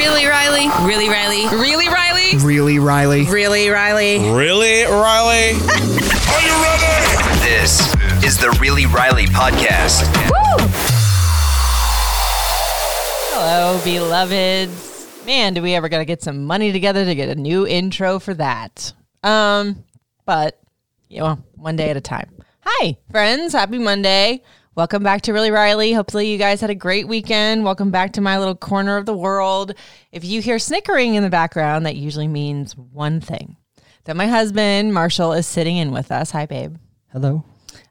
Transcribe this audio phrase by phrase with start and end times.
[0.00, 0.66] Really, Riley?
[0.86, 1.46] Really, Riley?
[1.54, 2.36] Really, Riley?
[2.38, 3.26] Really, Riley?
[3.26, 4.30] Really, Riley?
[4.32, 5.50] Really, Riley?
[5.60, 7.40] Are you ready?
[7.44, 10.00] This is the Really Riley podcast.
[13.28, 15.06] Hello, beloveds.
[15.26, 18.32] Man, do we ever gotta get some money together to get a new intro for
[18.32, 18.94] that?
[19.22, 19.84] Um,
[20.24, 20.58] but
[21.10, 22.30] you know, one day at a time.
[22.64, 23.52] Hi, friends.
[23.52, 24.42] Happy Monday.
[24.76, 25.92] Welcome back to Really Riley.
[25.92, 27.64] Hopefully, you guys had a great weekend.
[27.64, 29.74] Welcome back to my little corner of the world.
[30.12, 33.56] If you hear snickering in the background, that usually means one thing
[34.04, 36.30] that my husband, Marshall, is sitting in with us.
[36.30, 36.76] Hi, babe.
[37.10, 37.44] Hello.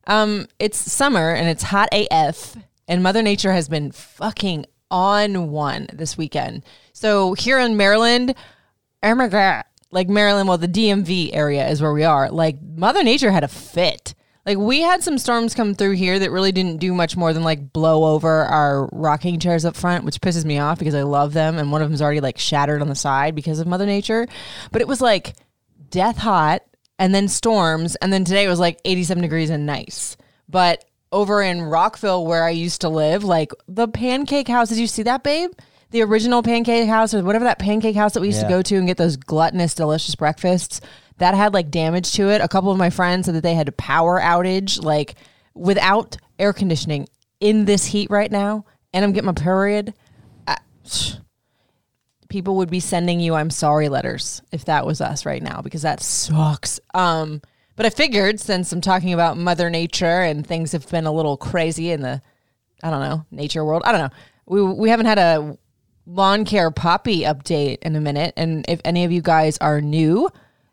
[0.08, 2.56] Um, it's summer and it's hot AF,
[2.88, 6.64] and Mother Nature has been fucking on one this weekend.
[6.94, 8.36] So here in Maryland,
[9.04, 12.32] oh my God, like Maryland, well, the DMV area is where we are.
[12.32, 14.16] Like Mother Nature had a fit.
[14.50, 17.44] Like we had some storms come through here that really didn't do much more than
[17.44, 21.34] like blow over our rocking chairs up front, which pisses me off because I love
[21.34, 24.28] them, and one of them's already like shattered on the side because of Mother Nature.
[24.72, 25.36] But it was like
[25.92, 26.64] death hot
[26.98, 30.18] and then storms and then today it was like 87 degrees and nice.
[30.48, 34.88] But over in rockville where i used to live like the pancake house did you
[34.88, 35.52] see that babe?
[35.92, 38.76] The original pancake house or whatever that pancake house that we used to go to
[38.78, 40.82] and get those gluttonous delicious breakfasts
[41.20, 43.68] that had like damage to it a couple of my friends said that they had
[43.68, 45.16] a power outage like
[45.54, 47.08] without air conditioning
[47.40, 49.94] in this heat right now and i'm getting my period
[52.30, 55.82] people would be sending you I'm sorry letters if that was us right now because
[55.82, 56.80] that sucks.
[56.94, 57.42] Um
[57.76, 61.38] but I figured since I'm talking about mother nature and things have been a little
[61.38, 62.22] crazy in the
[62.82, 63.82] I don't know, nature world.
[63.86, 64.18] I don't know.
[64.46, 65.58] We we haven't had a
[66.06, 70.30] lawn care poppy update in a minute and if any of you guys are new,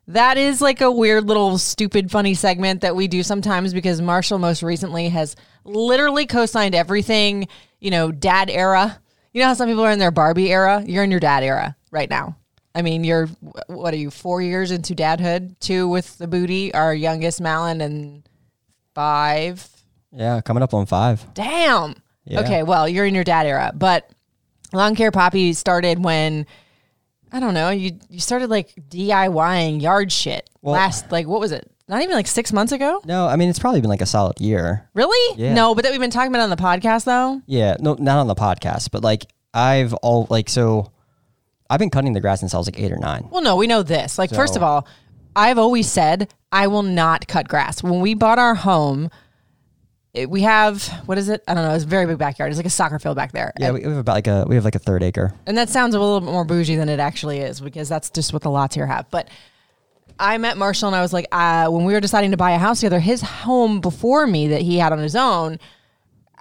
[0.08, 4.38] that is like a weird little stupid funny segment that we do sometimes because Marshall
[4.38, 7.48] most recently has literally co-signed everything,
[7.80, 9.00] you know, dad era.
[9.32, 10.82] You know how some people are in their Barbie era?
[10.86, 12.36] You're in your dad era right now.
[12.74, 13.26] I mean, you're
[13.68, 14.10] what are you?
[14.10, 18.28] 4 years into dadhood, 2 with the booty, our youngest Malin and
[18.94, 19.68] 5
[20.12, 21.26] Yeah, coming up on five.
[21.34, 21.96] Damn.
[22.24, 22.40] Yeah.
[22.40, 24.10] Okay, well, you're in your dad era, but
[24.72, 26.46] lawn care poppy started when
[27.32, 30.48] I don't know, you you started like DIYing yard shit.
[30.62, 31.70] Well- last like what was it?
[31.88, 33.00] Not even like 6 months ago?
[33.04, 34.88] No, I mean it's probably been like a solid year.
[34.94, 35.38] Really?
[35.40, 35.54] Yeah.
[35.54, 37.40] No, but that we've been talking about on the podcast though.
[37.46, 40.90] Yeah, no, not on the podcast, but like I've all like so.
[41.70, 43.28] I've been cutting the grass since I was like eight or nine.
[43.30, 44.18] Well, no, we know this.
[44.18, 44.86] Like, first of all,
[45.34, 47.82] I've always said I will not cut grass.
[47.82, 49.10] When we bought our home,
[50.16, 51.44] it, we have what is it?
[51.46, 51.74] I don't know.
[51.74, 52.50] It's a very big backyard.
[52.50, 53.52] It's like a soccer field back there.
[53.58, 55.34] Yeah, we we have about like a we have like a third acre.
[55.46, 58.32] And that sounds a little bit more bougie than it actually is because that's just
[58.32, 59.10] what the lots here have.
[59.10, 59.28] But
[60.18, 62.58] I met Marshall and I was like, uh, when we were deciding to buy a
[62.58, 65.58] house together, his home before me that he had on his own,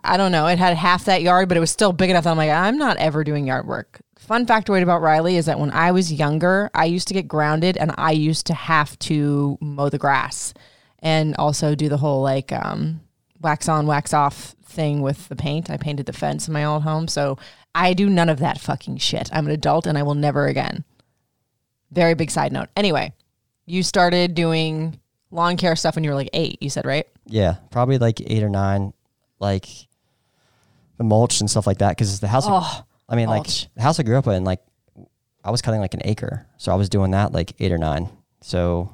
[0.04, 2.32] I don't know, it had half that yard, but it was still big enough that
[2.32, 4.00] I'm like, I'm not ever doing yard work.
[4.18, 7.76] Fun factoid about Riley is that when I was younger, I used to get grounded
[7.76, 10.54] and I used to have to mow the grass
[11.00, 13.02] and also do the whole like um,
[13.46, 15.70] wax on, wax off thing with the paint.
[15.70, 17.08] I painted the fence in my old home.
[17.08, 17.38] So
[17.76, 19.30] I do none of that fucking shit.
[19.32, 20.84] I'm an adult and I will never again.
[21.92, 22.70] Very big side note.
[22.76, 23.14] Anyway,
[23.68, 27.06] you started doing lawn care stuff when you were like eight, you said, right?
[27.28, 28.94] Yeah, probably like eight or nine,
[29.40, 29.68] like
[30.98, 31.90] the mulch and stuff like that.
[31.92, 33.66] Because the house, Oh, I mean, mulch.
[33.66, 34.62] like the house I grew up in, like
[35.44, 38.10] I was cutting like an acre, so I was doing that like eight or nine.
[38.42, 38.92] So,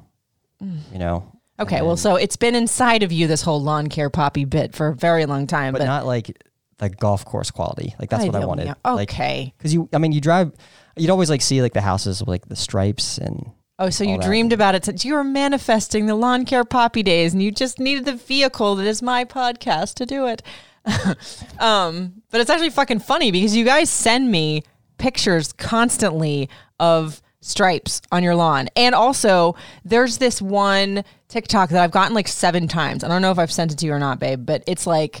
[0.62, 0.78] mm.
[0.92, 1.26] you know.
[1.62, 4.88] Okay, well, so it's been inside of you this whole lawn care poppy bit for
[4.88, 6.36] a very long time, but, but, not like
[6.78, 7.94] the golf course quality.
[7.98, 8.66] Like that's what I wanted.
[8.66, 8.74] know.
[8.84, 9.54] Like, Okay.
[9.56, 10.52] because you, I mean, you drive,
[10.96, 14.16] you'd always like see like the houses with like the stripes and oh, so you
[14.18, 14.26] that.
[14.26, 17.78] dreamed about it since you were manifesting the lawn care poppy days, and you just
[17.78, 20.42] needed the vehicle that is my podcast to do it.
[21.60, 24.62] um, but it's actually fucking funny because you guys send me
[24.98, 26.48] pictures constantly
[26.80, 28.68] of stripes on your lawn.
[28.74, 29.54] And also,
[29.84, 33.04] there's this one TikTok that I've gotten like seven times.
[33.04, 35.20] I don't know if I've sent it to you or not, babe, but it's like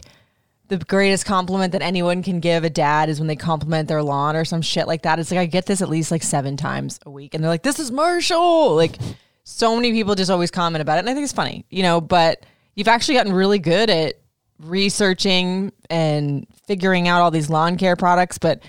[0.68, 4.36] the greatest compliment that anyone can give a dad is when they compliment their lawn
[4.36, 5.18] or some shit like that.
[5.18, 7.62] It's like I get this at least like seven times a week, and they're like,
[7.62, 8.96] "This is Marshall." Like,
[9.44, 12.00] so many people just always comment about it, and I think it's funny, you know.
[12.00, 14.14] But you've actually gotten really good at
[14.60, 18.38] researching and figuring out all these lawn care products.
[18.38, 18.62] But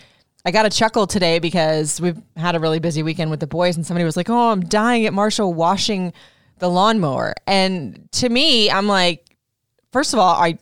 [0.46, 3.76] I got a chuckle today because we've had a really busy weekend with the boys,
[3.78, 6.14] and somebody was like, "Oh, I'm dying at Marshall washing
[6.60, 9.38] the lawnmower," and to me, I'm like,
[9.92, 10.58] first of all, I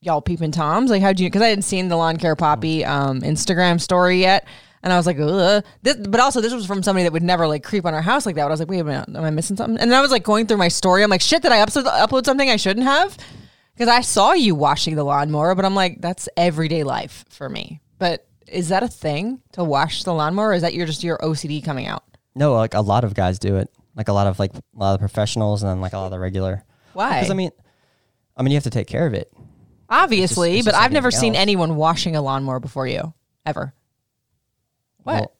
[0.00, 0.90] y'all peeping toms?
[0.90, 4.46] Like how'd you because i hadn't seen the lawn care poppy um instagram story yet.
[4.82, 5.62] And i was like Ugh.
[5.82, 8.26] this but also this was from somebody that would never like creep on our house
[8.26, 8.44] like that.
[8.44, 9.78] But i was like wait a minute am i missing something?
[9.78, 11.02] And then i was like going through my story.
[11.02, 13.16] I'm like shit did i upload, upload something i shouldn't have?
[13.74, 17.80] Because i saw you washing the lawnmower but i'm like that's everyday life for me.
[17.98, 20.48] But is that a thing to wash the lawnmower?
[20.48, 22.04] Or is that your just your OCD coming out?
[22.34, 23.70] No, like a lot of guys do it.
[23.96, 26.10] Like a lot of like a lot of professionals and then like a lot of
[26.12, 26.64] the regular.
[26.92, 27.20] Why?
[27.20, 27.50] Because I mean,
[28.36, 29.32] I mean you have to take care of it.
[29.88, 31.42] Obviously, it's but just like I've never seen else.
[31.42, 33.12] anyone washing a lawnmower before you
[33.44, 33.74] ever.
[35.02, 35.14] What?
[35.14, 35.32] Well,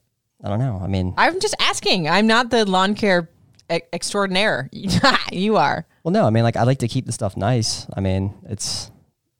[0.43, 0.79] I don't know.
[0.83, 2.09] I mean, I'm just asking.
[2.09, 3.29] I'm not the lawn care
[3.71, 4.69] e- extraordinaire.
[5.31, 5.85] you are.
[6.03, 6.25] well, no.
[6.25, 7.87] I mean, like I like to keep the stuff nice.
[7.95, 8.91] I mean, it's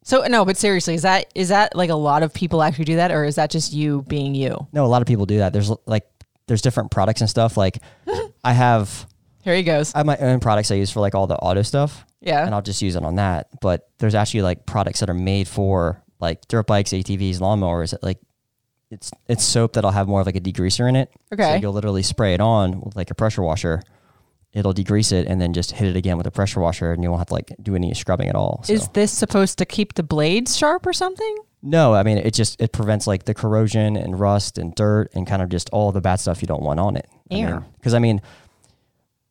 [0.03, 2.95] So no, but seriously, is that is that like a lot of people actually do
[2.95, 4.68] that, or is that just you being you?
[4.74, 4.86] no.
[4.86, 5.53] A lot of people do that.
[5.53, 6.07] There's like
[6.48, 7.56] there's different products and stuff.
[7.57, 7.77] Like
[8.44, 9.06] I have
[9.44, 9.94] Here he goes.
[9.94, 12.06] I have my own products I use for like all the auto stuff.
[12.19, 12.45] Yeah.
[12.45, 13.50] And I'll just use it on that.
[13.62, 17.95] But there's actually like products that are made for like dirt bikes, ATVs, lawnmowers.
[18.01, 18.19] Like
[18.89, 21.12] it's it's soap that'll have more of like a degreaser in it.
[21.33, 23.81] Okay, So you'll literally spray it on with like a pressure washer.
[24.53, 27.09] It'll degrease it and then just hit it again with a pressure washer and you
[27.09, 28.62] won't have to like do any scrubbing at all.
[28.65, 28.74] So.
[28.74, 31.38] Is this supposed to keep the blades sharp or something?
[31.62, 35.27] no, I mean it just it prevents like the corrosion and rust and dirt and
[35.27, 37.07] kind of just all the bad stuff you don't want on it.
[37.30, 37.63] Ew.
[37.77, 38.21] Because I mean,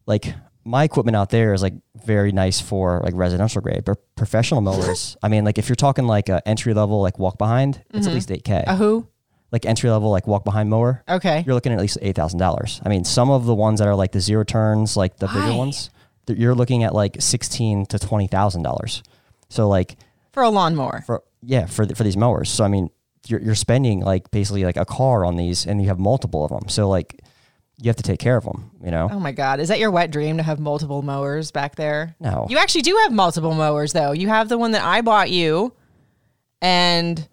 [0.06, 0.32] like
[0.64, 1.74] my equipment out there is like
[2.04, 5.16] very nice for like residential grade, but professional mowers.
[5.22, 8.10] I mean, like if you're talking like a entry level like walk behind, it's at
[8.10, 8.14] mm-hmm.
[8.14, 8.64] least eight k.
[8.66, 9.08] A who?
[9.52, 11.42] Like entry level like walk behind mower, Okay.
[11.44, 12.80] you're looking at at least eight thousand dollars.
[12.84, 15.34] I mean, some of the ones that are like the zero turns, like the Why?
[15.46, 15.90] bigger ones,
[16.28, 19.02] you're looking at like sixteen to twenty thousand dollars.
[19.48, 19.96] So like
[20.32, 21.02] For a lawnmower.
[21.04, 22.48] for yeah for th- for these mowers.
[22.48, 22.90] So I mean,
[23.26, 26.50] you're you're spending like basically like a car on these, and you have multiple of
[26.50, 26.68] them.
[26.68, 27.20] So like
[27.82, 28.70] you have to take care of them.
[28.84, 29.08] You know.
[29.10, 29.58] Oh my God.
[29.58, 32.14] Is that your wet dream to have multiple mowers back there?
[32.20, 32.46] No.
[32.48, 34.12] You actually do have multiple mowers though.
[34.12, 35.72] You have the one that I bought you
[36.62, 37.26] and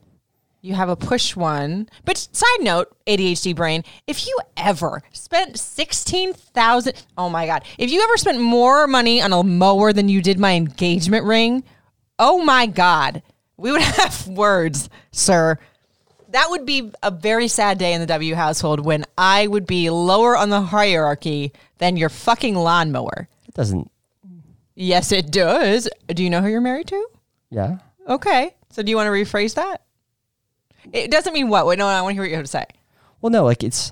[0.67, 1.89] you have a push one.
[2.05, 8.01] But side note, ADHD brain, if you ever spent 16,000, oh my God, if you
[8.03, 11.63] ever spent more money on a mower than you did my engagement ring,
[12.19, 13.23] oh my God,
[13.55, 15.57] we would have words, sir.
[16.29, 19.89] That would be a very sad day in the W household when I would be
[19.89, 23.29] lower on the hierarchy than your fucking lawnmower.
[23.47, 23.89] It doesn't.
[24.75, 25.89] Yes, it does.
[26.07, 27.07] Do you know who you're married to?
[27.49, 27.77] Yeah.
[28.07, 28.53] Okay.
[28.69, 29.81] So do you want to rephrase that?
[30.93, 31.65] It doesn't mean what?
[31.65, 32.65] Wait, no, I want to hear what you have to say.
[33.21, 33.91] Well, no, like it's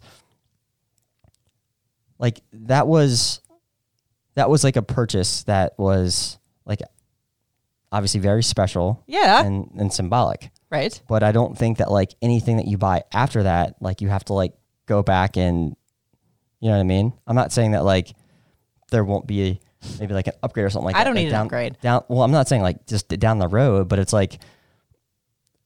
[2.20, 3.42] like that was
[4.36, 6.82] that was like a purchase that was like
[7.92, 9.04] obviously very special.
[9.08, 9.44] Yeah.
[9.44, 10.52] And and symbolic.
[10.70, 11.00] Right.
[11.08, 14.26] But I don't think that like anything that you buy after that, like you have
[14.26, 14.54] to like
[14.86, 15.76] go back and
[16.60, 17.14] you know what I mean?
[17.28, 18.14] I'm not saying that like
[18.92, 19.60] there won't be
[20.00, 21.02] maybe like an upgrade or something like I that.
[21.02, 21.78] I don't like need an upgrade.
[21.82, 24.40] Down well, I'm not saying like just down the road, but it's like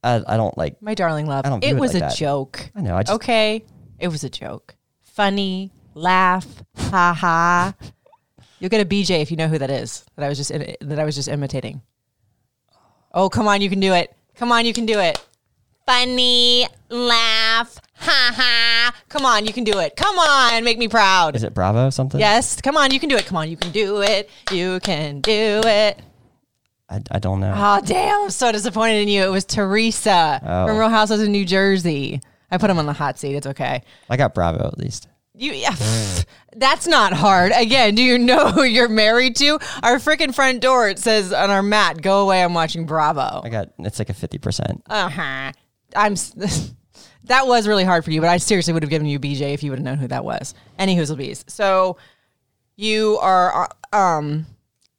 [0.03, 1.45] I, I don't like My darling love.
[1.45, 2.15] I don't It it was like a that.
[2.15, 2.69] joke.
[2.75, 3.63] I know, I just Okay.
[3.99, 4.75] It was a joke.
[5.01, 6.47] Funny, laugh,
[6.77, 7.73] ha ha.
[8.59, 10.05] You'll get a BJ if you know who that is.
[10.15, 11.81] That I was just that I was just imitating.
[13.13, 14.15] Oh, come on, you can do it.
[14.35, 15.19] Come on, you can do it.
[15.85, 18.93] Funny, laugh, ha ha.
[19.09, 19.95] Come on, you can do it.
[19.95, 21.35] Come on, make me proud.
[21.35, 22.19] is it Bravo or something?
[22.19, 23.25] Yes, come on, you can do it.
[23.25, 24.29] Come on, you can do it.
[24.51, 25.99] You can do it.
[26.89, 27.53] I, I don't know.
[27.55, 29.23] Oh, damn, I'm so disappointed in you.
[29.23, 30.67] It was Teresa Oh.
[30.67, 32.21] from Real Housewives of New Jersey.
[32.51, 33.35] I put him on the hot seat.
[33.35, 33.83] It's okay.
[34.09, 35.07] I got Bravo at least.
[35.35, 35.75] You, yeah,
[36.57, 37.51] that's not hard.
[37.55, 39.59] Again, do you know who you're married to?
[39.83, 40.89] Our freaking front door.
[40.89, 42.43] It says on our mat, "Go away.
[42.43, 44.81] I'm watching Bravo." I got it's like a fifty percent.
[44.89, 45.51] Uh huh.
[45.95, 46.13] I'm.
[46.13, 46.33] s-
[47.25, 49.63] that was really hard for you, but I seriously would have given you BJ if
[49.63, 50.55] you would have known who that was.
[50.77, 51.45] Any whoozle bees.
[51.47, 51.95] So
[52.75, 54.45] you are uh, um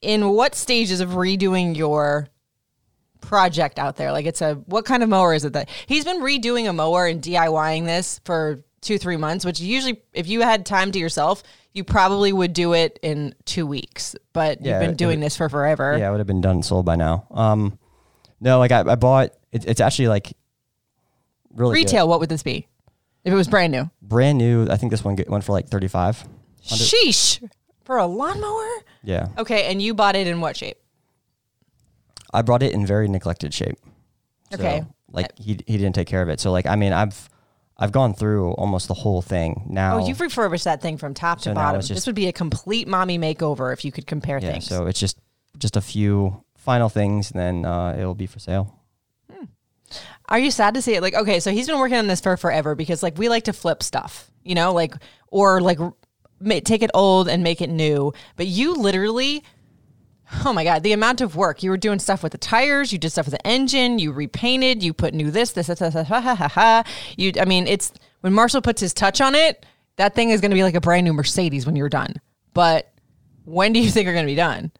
[0.02, 2.28] in what stages of redoing your
[3.20, 4.12] project out there?
[4.12, 7.06] Like it's a what kind of mower is it that he's been redoing a mower
[7.06, 11.42] and DIYing this for two three months, which usually if you had time to yourself.
[11.72, 15.36] You probably would do it in two weeks, but Yeah, you've been doing would- this
[15.36, 15.96] for forever.
[15.96, 17.28] Yeah, it would have been done and sold by now.
[17.30, 17.78] Um,
[18.40, 19.30] no, like I, I bought.
[19.52, 20.32] It, it's actually like
[21.54, 21.86] really good.
[21.86, 22.66] Retail, what would this be?
[23.22, 23.88] If it was brand new?
[24.02, 24.66] brand new.
[24.68, 26.26] I think this one get, went for like thirty five.
[26.64, 27.40] Sheesh.
[27.90, 28.68] For a lawnmower?
[29.02, 30.76] Yeah, Okay, and you bought it in what shape?
[32.32, 33.78] I brought it in very neglected shape.
[34.52, 34.84] So, Okay.
[35.10, 36.38] like he he didn't take care of it.
[36.38, 37.28] So like I mean I've
[37.76, 39.96] I've gone through almost the whole thing now.
[39.98, 41.80] Oh, you've refurbished that thing from top So to bottom.
[41.80, 44.52] just- this would be a complete mommy makeover if you could compare yeah.
[44.52, 44.66] things.
[44.66, 45.18] So it's just
[45.58, 48.76] just a few final things, and then uh, it'll be for sale.
[50.28, 51.02] Are you sad to see it?
[51.02, 53.52] Like, okay, so he's been working on this for forever because like we like to
[53.52, 54.94] flip stuff, you know, like
[55.26, 55.80] or like
[56.64, 58.12] take it old and make it new.
[58.36, 59.44] But you literally,
[60.44, 62.98] oh my god, the amount of work you were doing stuff with the tires, you
[62.98, 66.08] did stuff with the engine, you repainted, you put new this, this, this, this, this
[66.08, 66.84] ha, ha, ha, ha.
[67.16, 69.64] You, I mean, it's when Marshall puts his touch on it,
[69.96, 72.14] that thing is going to be like a brand new Mercedes when you're done.
[72.54, 72.92] But
[73.44, 74.72] when do you think you're going to be done?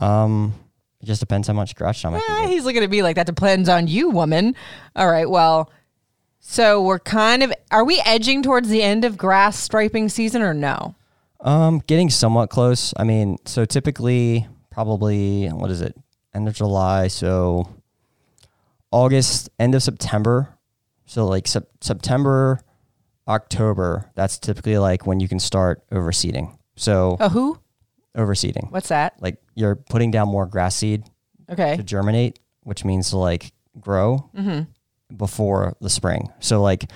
[0.00, 0.54] Um,
[1.00, 3.68] it just depends how much scratch time can he's looking at me like that depends
[3.68, 4.54] on you, woman.
[4.96, 5.70] All right, well,
[6.40, 10.54] So we're kind of are we edging towards the end of grass striping season or
[10.54, 10.94] no?
[11.40, 12.92] Um, getting somewhat close.
[12.96, 15.96] I mean, so typically, probably what is it?
[16.34, 17.68] End of July, so
[18.90, 20.54] August, end of September.
[21.06, 22.60] So like sep- September,
[23.26, 24.10] October.
[24.14, 26.56] That's typically like when you can start overseeding.
[26.76, 27.58] So A who?
[28.16, 29.14] overseeding, What's that?
[29.20, 31.04] like you're putting down more grass seed
[31.50, 31.76] Okay.
[31.76, 34.28] to germinate, which means to like grow
[35.14, 36.30] before the spring.
[36.40, 36.90] So like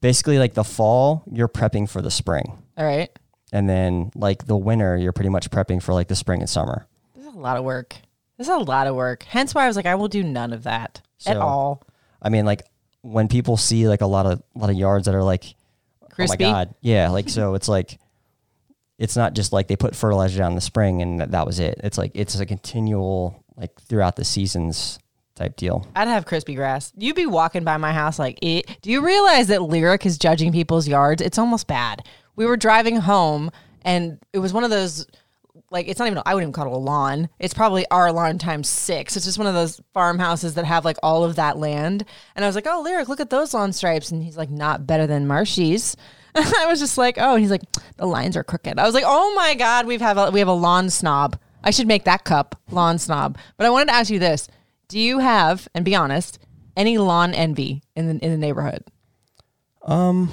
[0.00, 2.58] basically like the fall, you're prepping for the spring.
[2.76, 3.10] All right.
[3.52, 6.86] And then like the winter, you're pretty much prepping for like the spring and summer.
[7.14, 7.96] This is a lot of work.
[8.36, 9.22] This is a lot of work.
[9.22, 11.82] Hence why I was like, I will do none of that at all.
[12.20, 12.62] I mean, like
[13.02, 15.54] when people see like a lot of lot of yards that are like,
[16.10, 16.44] Crispy.
[16.44, 17.98] oh my god, yeah, like so it's like
[18.98, 21.60] it's not just like they put fertilizer down in the spring and that, that was
[21.60, 21.80] it.
[21.84, 24.98] It's like it's a continual like throughout the seasons
[25.34, 25.86] type deal.
[25.94, 26.92] I'd have crispy grass.
[26.96, 30.86] You'd be walking by my house like, do you realize that Lyric is judging people's
[30.86, 31.20] yards?
[31.20, 32.06] It's almost bad.
[32.36, 33.50] We were driving home
[33.82, 35.06] and it was one of those,
[35.70, 37.28] like, it's not even, I wouldn't even call it a lawn.
[37.38, 39.16] It's probably our lawn times six.
[39.16, 42.04] It's just one of those farmhouses that have like all of that land.
[42.34, 44.10] And I was like, oh, Lyric, look at those lawn stripes.
[44.10, 45.96] And he's like, not better than Marshy's.
[46.34, 47.62] I was just like, oh, and he's like,
[47.96, 48.78] the lines are crooked.
[48.78, 51.38] I was like, oh my God, we've have a, we have a lawn snob.
[51.62, 53.38] I should make that cup lawn snob.
[53.56, 54.48] But I wanted to ask you this.
[54.88, 56.38] Do you have, and be honest,
[56.76, 58.84] any lawn envy in the in the neighborhood?
[59.82, 60.30] Um,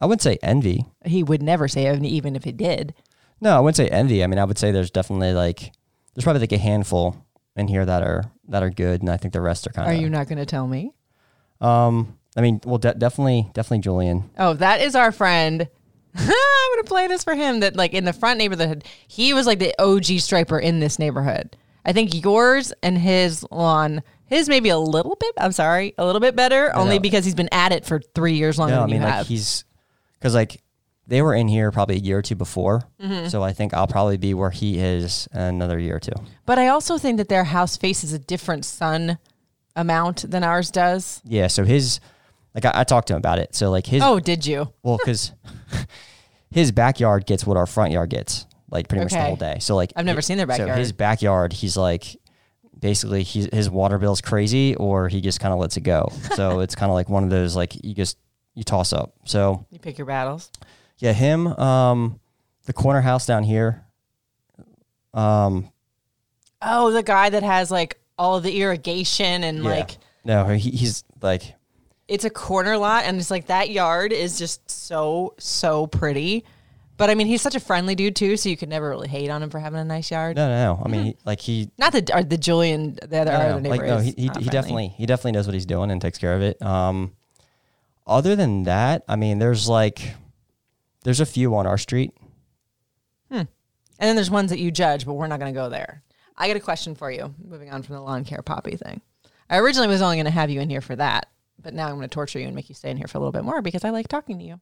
[0.00, 0.84] I wouldn't say envy.
[1.04, 2.94] He would never say envy, even if he did.
[3.40, 4.22] No, I wouldn't say envy.
[4.24, 5.72] I mean, I would say there's definitely like
[6.14, 7.16] there's probably like a handful
[7.54, 9.94] in here that are that are good, and I think the rest are kind Are
[9.94, 10.92] you not going to tell me?
[11.60, 14.30] Um, I mean, well, de- definitely, definitely Julian.
[14.38, 15.68] Oh, that is our friend.
[16.14, 17.60] I'm going to play this for him.
[17.60, 21.56] That like in the front neighborhood, he was like the OG striper in this neighborhood.
[21.86, 25.32] I think yours and his lawn, his maybe a little bit.
[25.38, 27.00] I'm sorry, a little bit better, only know.
[27.02, 29.14] because he's been at it for three years longer No, I than mean you like
[29.14, 29.28] have.
[29.28, 29.64] he's
[30.18, 30.60] because like
[31.06, 33.28] they were in here probably a year or two before, Mm-hmm.
[33.28, 36.12] so I think I'll probably be where he is another year or two.
[36.44, 39.18] But I also think that their house faces a different sun
[39.76, 41.22] amount than ours does.
[41.24, 42.00] Yeah, so his
[42.54, 43.54] like I, I talked to him about it.
[43.54, 44.72] So like his Oh, did you?
[44.82, 45.30] well because
[46.50, 49.26] his backyard gets what our front yard gets like pretty much the Okay.
[49.26, 49.58] whole day.
[49.60, 50.66] So like I've never seen their backyard.
[50.68, 50.78] So backyard.
[50.80, 52.16] his backyard, he's like
[52.78, 56.10] basically he's, his water bill's crazy or he just kind of lets it go.
[56.34, 58.18] so it's kind of like one of those like you just
[58.54, 59.14] you toss up.
[59.24, 60.50] So You pick your battles.
[60.98, 61.46] Yeah, him.
[61.46, 62.20] Um,
[62.64, 63.84] the corner house down here.
[65.14, 65.70] Um,
[66.62, 69.70] Oh, the guy that has like all of the irrigation and yeah.
[69.70, 71.54] like no, he, he's like
[72.08, 76.44] it's a corner lot and it's like that yard is just so so pretty.
[76.96, 79.28] But I mean, he's such a friendly dude too, so you could never really hate
[79.28, 80.36] on him for having a nice yard.
[80.36, 80.82] no, no, no.
[80.84, 81.70] I mean, he, like he.
[81.78, 83.76] Not the or the Julian, the other, No, no, other neighbor.
[83.76, 86.34] like no, he he, he definitely he definitely knows what he's doing and takes care
[86.34, 86.60] of it.
[86.62, 87.12] Um,
[88.06, 90.14] other than that, I mean, there's like
[91.04, 92.12] there's a few on our street.
[93.98, 96.02] And then there's ones that you judge, but we're not going to go there.
[96.36, 97.34] I got a question for you.
[97.42, 99.00] Moving on from the lawn care poppy thing.
[99.48, 101.30] I originally was only going to have you in here for that,
[101.62, 103.20] but now I'm going to torture you and make you stay in here for a
[103.22, 104.60] little bit more because I like talking to you.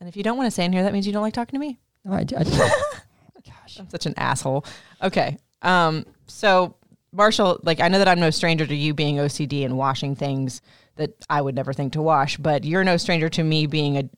[0.00, 1.58] And if you don't want to stay in here, that means you don't like talking
[1.58, 1.78] to me.
[2.04, 2.36] No, I, do.
[2.36, 2.44] I,
[3.46, 4.64] gosh, I'm such an asshole.
[5.02, 5.38] Okay.
[5.62, 6.76] Um, so
[7.12, 10.60] Marshall, like I know that I'm no stranger to you being OCD and washing things
[10.96, 14.08] that I would never think to wash, but you're no stranger to me being a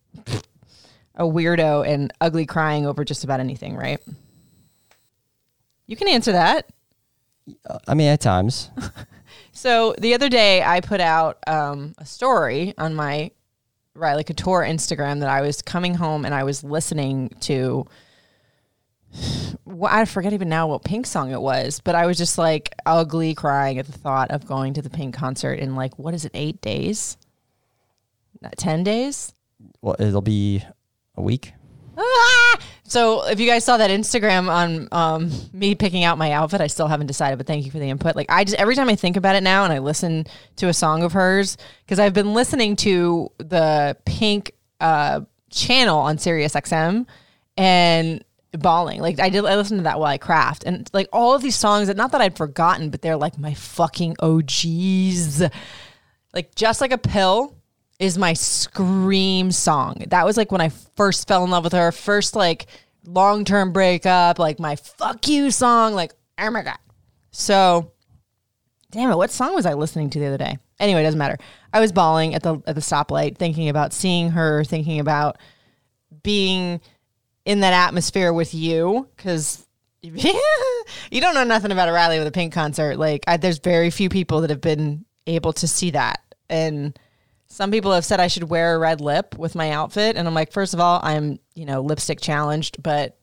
[1.15, 4.01] a weirdo and ugly crying over just about anything, right?
[5.89, 6.71] You can answer that.
[7.89, 8.71] I mean, at times.
[9.59, 13.33] So the other day, I put out um, a story on my
[13.99, 17.87] Riley Couture Instagram that I was coming home and I was listening to.
[19.65, 22.75] Well, I forget even now what Pink song it was, but I was just like
[22.87, 26.25] ugly crying at the thought of going to the Pink concert in like what is
[26.25, 27.19] it, eight days,
[28.41, 29.35] Not ten days.
[29.83, 30.65] Well, it'll be
[31.17, 31.53] a week.
[31.99, 32.59] Ah!
[32.89, 36.69] So if you guys saw that Instagram on um, me picking out my outfit, I
[36.69, 38.17] still haven't decided, but thank you for the input.
[38.17, 40.27] Like I just every time I think about it now and I listen
[40.57, 46.17] to a song of hers because I've been listening to the Pink uh, channel on
[46.17, 47.05] Sirius XM
[47.59, 49.03] and bawling.
[49.03, 51.57] Like I did, I listened to that while I craft and like all of these
[51.57, 55.43] songs that not that I'd forgotten, but they're like my fucking OGs.
[56.33, 57.58] Like just like a pill
[57.99, 60.05] is my scream song.
[60.09, 62.67] That was like when I first fell in love with her, first like
[63.05, 65.95] long term breakup, like my fuck you song.
[65.95, 66.79] Like, oh my God.
[67.31, 67.93] So,
[68.91, 70.59] damn it, what song was I listening to the other day?
[70.79, 71.39] Anyway, it doesn't matter.
[71.73, 75.39] I was bawling at the at the stoplight, thinking about seeing her, thinking about
[76.23, 76.81] being
[77.45, 79.67] in that atmosphere with you, because
[80.03, 82.97] you don't know nothing about a rally with a pink concert.
[82.97, 86.97] Like, I, there's very few people that have been able to see that, and
[87.59, 90.15] Some people have said I should wear a red lip with my outfit.
[90.15, 93.19] And I'm like, first of all, I'm, you know, lipstick challenged, but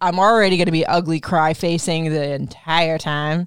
[0.00, 3.46] I'm already going to be ugly cry facing the entire time.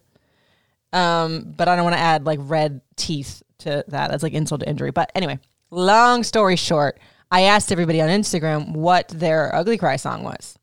[0.93, 4.11] Um, but I don't want to add like red teeth to that.
[4.11, 4.91] That's like insult to injury.
[4.91, 5.39] But anyway,
[5.71, 10.57] long story short, I asked everybody on Instagram what their ugly cry song was.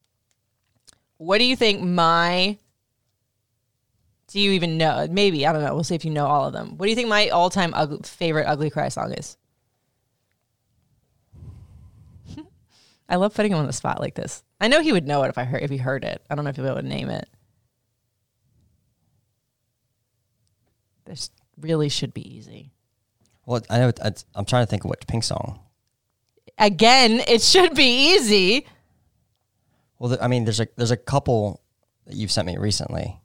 [1.19, 2.57] What do you think my
[4.29, 5.07] do you even know?
[5.11, 5.75] Maybe I don't know.
[5.75, 6.79] We'll see if you know all of them.
[6.79, 9.37] What do you think my all-time ugly, favorite ugly cry song is?
[13.09, 14.43] I love putting him on the spot like this.
[14.61, 16.23] I know he would know it if I heard if he heard it.
[16.29, 17.29] I don't know if he would name it.
[21.05, 22.73] This really should be easy.
[23.45, 23.89] Well, I know.
[23.89, 25.61] It's, I'm trying to think of what Pink song.
[26.59, 28.67] Again, it should be easy.
[29.99, 31.61] Well, th- I mean, there's a there's a couple
[32.07, 33.21] that you've sent me recently.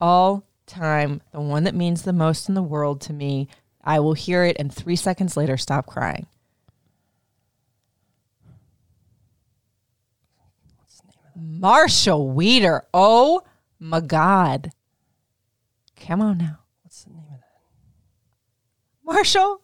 [0.00, 3.48] All time, the one that means the most in the world to me.
[3.82, 6.26] I will hear it and three seconds later stop crying.
[11.40, 12.82] Marshall Weeder.
[12.92, 13.42] Oh
[13.78, 14.70] my God.
[16.00, 16.58] Come on now.
[16.82, 17.44] What's the name of that?
[19.04, 19.60] Marshall?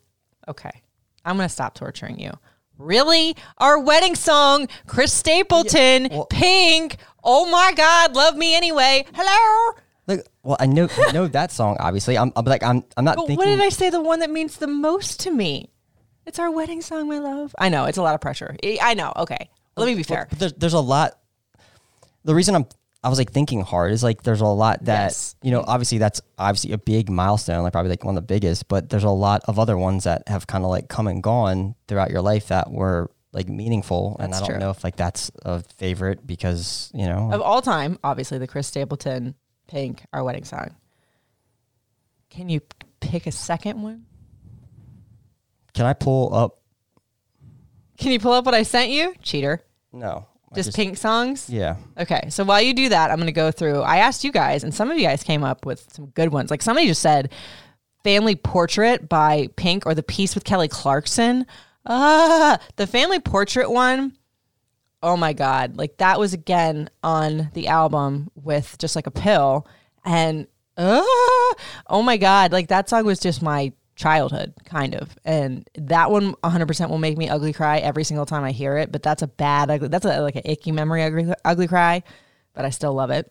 [0.48, 0.82] Okay.
[1.24, 2.30] I'm going to stop torturing you.
[2.78, 3.36] Really?
[3.58, 6.96] Our wedding song, Chris Stapleton, Yeah, well- Pink.
[7.24, 9.04] Oh my God, love me anyway.
[9.14, 9.74] Hello.
[10.06, 11.76] Like, well, I know I know that song.
[11.80, 13.38] Obviously, I'm, I'm like I'm I'm not But thinking.
[13.38, 13.90] what did I say?
[13.90, 15.72] The one that means the most to me.
[16.26, 17.52] It's our wedding song, my love.
[17.58, 18.54] I know it's a lot of pressure.
[18.80, 19.12] I know.
[19.16, 20.28] Okay, let me be fair.
[20.30, 21.18] But there's, there's a lot.
[22.26, 22.66] The reason I'm
[23.04, 25.36] I was like thinking hard is like there's a lot that Yes.
[25.42, 28.66] you know obviously that's obviously a big milestone like probably like one of the biggest
[28.66, 31.76] but there's a lot of other ones that have kind of like come and gone
[31.86, 34.58] throughout your life that were like meaningful and I don't true.
[34.58, 38.66] know if like that's a favorite because you know Of all time, obviously the Chris
[38.66, 39.34] Stapleton,
[39.68, 40.74] Pink, our wedding song.
[42.30, 42.60] Can you
[43.00, 44.06] pick a second one?
[45.74, 46.58] can I pull up
[47.98, 49.14] Can you pull up what I sent you?
[49.22, 49.62] Cheater.
[49.92, 51.48] no I Just, Pink songs.
[51.50, 53.80] yeah Okay, so while you do that, I'm going to go through.
[53.80, 56.50] I asked you guys, and some of you guys came up with some good ones.
[56.50, 57.32] Like somebody just said,
[58.04, 61.46] "Family Portrait" by Pink or "The Piece with Kelly Clarkson."
[61.84, 64.12] Ah, the Family Portrait one.
[65.02, 65.76] Oh my god!
[65.76, 69.66] Like that was again on the album with just like a pill,
[70.04, 71.54] and ah,
[71.86, 72.50] oh my god!
[72.52, 75.16] Like that song was just my childhood kind of.
[75.24, 78.92] And that one 100% will make me ugly cry every single time i hear it
[78.92, 82.02] but that's a bad ugly that's a, like an icky memory ugly, ugly cry
[82.52, 83.30] but i still love it.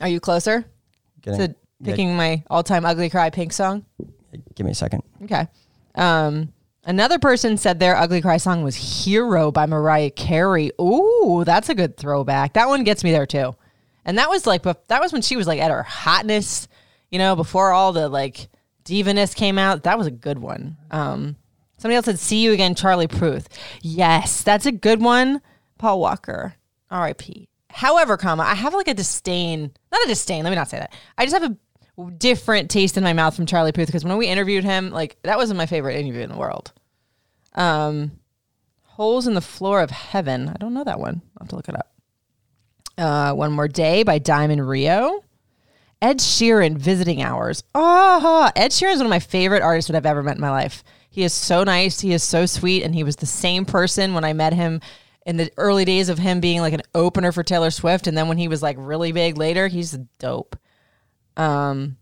[0.00, 0.64] Are you closer
[1.22, 3.84] Getting- to yeah, picking my all-time ugly cry pink song?
[4.54, 5.02] Give me a second.
[5.24, 5.46] Okay.
[5.94, 6.52] Um
[6.84, 10.70] another person said their ugly cry song was hero by mariah carey.
[10.80, 12.52] Ooh that's a good throwback.
[12.54, 13.54] That one gets me there too.
[14.04, 16.68] And that was like that was when she was like at her hotness
[17.10, 18.48] you know before all the like
[18.88, 19.82] divaness came out.
[19.84, 20.76] That was a good one.
[20.90, 21.36] Um
[21.76, 23.48] somebody else said see you again charlie Puth.
[23.82, 25.40] Yes that's a good one.
[25.78, 26.54] Paul walker
[26.90, 27.22] rip
[27.70, 30.92] however comma i have like a disdain not a disdain let me not say that.
[31.16, 34.26] I just have a different taste in my mouth from charlie Puth because when we
[34.26, 36.72] interviewed him like that wasn't my favorite interview in the world.
[37.54, 38.12] Um
[38.82, 40.48] holes in the floor of heaven.
[40.48, 41.22] I don't know that one.
[41.36, 41.92] I'll have to look it up.
[42.98, 45.22] Uh, One More Day by Diamond Rio.
[46.00, 47.64] Ed Sheeran, Visiting Hours.
[47.74, 50.50] Oh, Ed Sheeran is one of my favorite artists that I've ever met in my
[50.50, 50.84] life.
[51.10, 52.00] He is so nice.
[52.00, 52.84] He is so sweet.
[52.84, 54.80] And he was the same person when I met him
[55.26, 58.06] in the early days of him being like an opener for Taylor Swift.
[58.06, 60.56] And then when he was like really big later, he's dope.
[61.36, 61.96] Um,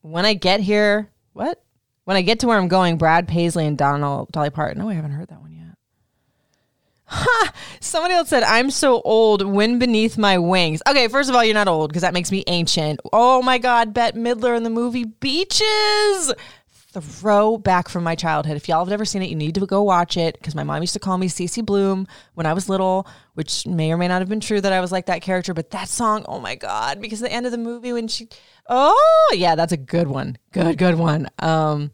[0.00, 1.62] when I get here, what?
[2.04, 4.82] When I get to where I'm going, Brad Paisley and Donald Dolly Parton.
[4.82, 5.53] No, I haven't heard that one
[7.14, 7.54] yet.
[7.80, 10.82] Somebody else said, I'm so old, wind beneath my wings.
[10.88, 13.00] Okay, first of all, you're not old because that makes me ancient.
[13.12, 16.32] Oh my God, Bette Midler in the movie Beaches.
[16.96, 18.56] Throwback from my childhood.
[18.56, 20.80] If y'all have never seen it, you need to go watch it because my mom
[20.80, 24.20] used to call me Cece Bloom when I was little, which may or may not
[24.22, 25.54] have been true that I was like that character.
[25.54, 28.28] But that song, oh my God, because the end of the movie when she,
[28.68, 30.38] oh yeah, that's a good one.
[30.52, 31.28] Good, good one.
[31.40, 31.90] Um,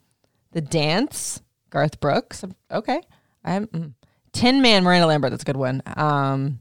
[0.52, 2.44] The Dance, Garth Brooks.
[2.70, 3.00] Okay.
[3.42, 3.68] I'm.
[3.68, 3.94] Mm.
[4.32, 5.30] Tin Man, Miranda Lambert.
[5.30, 5.82] That's a good one.
[5.96, 6.60] Um,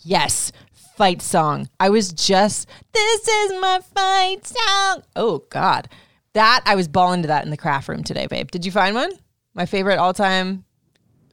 [0.00, 1.68] yes, fight song.
[1.80, 5.02] I was just, this is my fight song.
[5.16, 5.88] Oh, God.
[6.34, 8.50] That, I was balling to that in the craft room today, babe.
[8.50, 9.10] Did you find one?
[9.54, 10.64] My favorite all time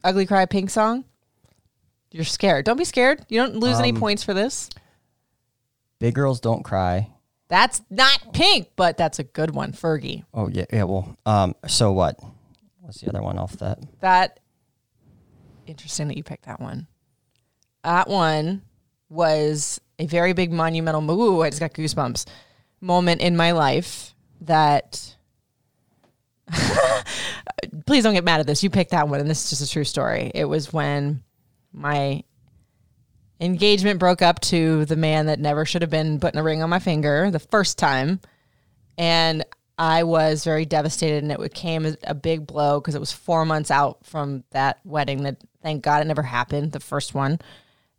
[0.04, 1.06] Ugly Cry Pink song?
[2.12, 2.66] You're scared.
[2.66, 3.26] Don't be scared.
[3.30, 4.70] You don't lose any points for this.
[6.00, 7.10] big girls don't cry
[7.50, 9.74] That's not pink, but that's a good one.
[9.74, 10.24] Fergie.
[10.34, 12.18] oh yeah yeah well um so what
[12.82, 14.40] what's the other one off that That
[15.68, 16.88] interesting that you picked that one.
[17.84, 18.64] That one
[19.10, 22.26] was a very big monumental ooh, I just got goosebumps
[22.82, 25.16] moment in my life that
[27.86, 28.64] please don't get mad at this.
[28.64, 30.32] You picked that one, and this is just a true story.
[30.36, 31.24] It was when
[31.74, 32.24] my
[33.40, 36.70] engagement broke up to the man that never should have been putting a ring on
[36.70, 38.20] my finger the first time.
[38.98, 39.44] And
[39.78, 43.46] I was very devastated, and it came as a big blow because it was four
[43.46, 47.40] months out from that wedding that, thank God, it never happened, the first one.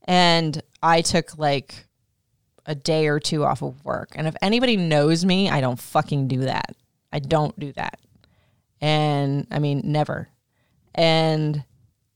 [0.05, 1.87] And I took like
[2.64, 4.12] a day or two off of work.
[4.14, 6.76] And if anybody knows me, I don't fucking do that.
[7.12, 7.98] I don't do that.
[8.81, 10.29] And I mean, never.
[10.94, 11.64] And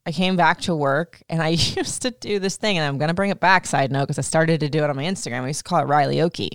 [0.06, 3.08] I came back to work and I used to do this thing, and I'm going
[3.08, 5.42] to bring it back, side note, because I started to do it on my Instagram.
[5.42, 6.50] I used to call it Riley Oki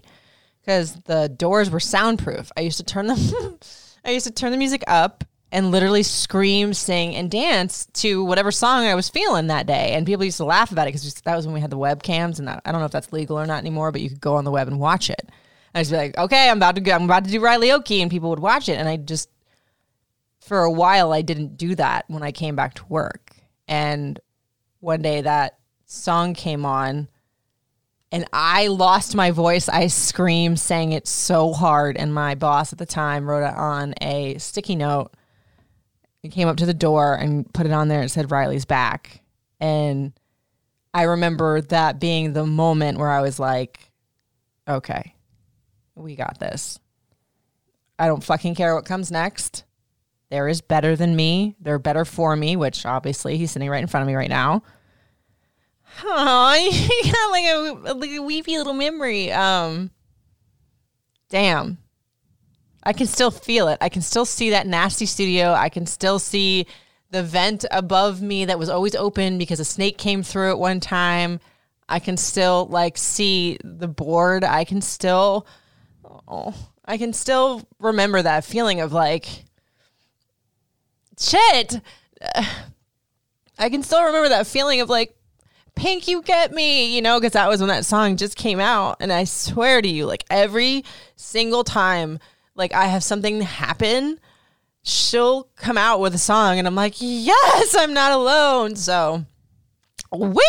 [0.62, 2.49] because the doors were soundproof.
[2.55, 3.17] I used to turn them,
[4.05, 8.51] I used to turn the music up and literally scream, sing, and dance to whatever
[8.51, 9.93] song I was feeling that day.
[9.93, 12.39] And people used to laugh about it because that was when we had the webcams,
[12.39, 14.35] and that, I don't know if that's legal or not anymore, but you could go
[14.35, 15.21] on the web and watch it.
[15.73, 18.01] And I'd be like, okay, I'm about to go, I'm about to do Riley Oki,
[18.01, 19.29] and people would watch it, and I just
[20.41, 23.33] for a while I didn't do that when I came back to work.
[23.67, 24.19] And
[24.81, 27.07] one day that song came on
[28.11, 29.67] and I lost my voice.
[29.67, 31.97] I screamed, sang it so hard.
[31.97, 35.15] And my boss at the time wrote it on a sticky note
[36.25, 39.21] and came up to the door and put it on there and said, Riley's back.
[39.59, 40.13] And
[40.93, 43.79] I remember that being the moment where I was like,
[44.67, 45.15] okay,
[45.95, 46.79] we got this.
[47.97, 49.63] I don't fucking care what comes next
[50.29, 51.55] there is better than me.
[51.59, 54.63] They're better for me, which obviously he's sitting right in front of me right now.
[56.03, 59.31] Oh, you got like a, like a weepy little memory.
[59.31, 59.91] Um,
[61.29, 61.77] damn.
[62.85, 63.79] I can still feel it.
[63.81, 65.53] I can still see that nasty studio.
[65.53, 66.67] I can still see
[67.09, 70.79] the vent above me that was always open because a snake came through it one
[70.79, 71.39] time.
[71.89, 74.43] I can still like see the board.
[74.43, 75.47] I can still,
[76.27, 79.27] oh, I can still remember that feeling of like,
[81.17, 81.81] shit.
[83.57, 85.15] I can still remember that feeling of like,
[85.75, 88.97] Pink, you get me, you know, because that was when that song just came out.
[89.01, 90.85] And I swear to you, like every
[91.17, 92.19] single time,
[92.55, 94.19] like I have something happen,
[94.83, 98.75] she'll come out with a song, and I'm like, yes, I'm not alone.
[98.75, 99.25] So,
[100.11, 100.41] woo!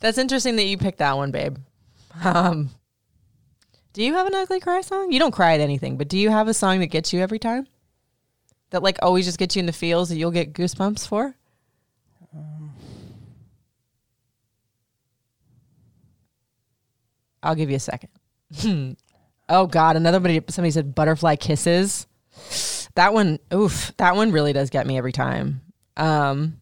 [0.00, 1.56] That's interesting that you picked that one, babe.
[2.22, 2.70] Um,
[3.92, 5.12] do you have an ugly cry song?
[5.12, 7.38] You don't cry at anything, but do you have a song that gets you every
[7.38, 7.66] time?
[8.70, 11.34] That like always just gets you in the feels that you'll get goosebumps for?
[17.42, 18.10] I'll give you a second.
[19.48, 22.06] oh God, another somebody somebody said butterfly kisses.
[22.94, 25.60] That one, oof, that one really does get me every time.
[25.96, 26.60] Um,